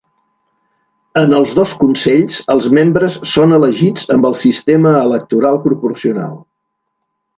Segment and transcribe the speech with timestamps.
[1.19, 6.33] En els dos consells els membres són elegits amb el sistema electoral proporcional.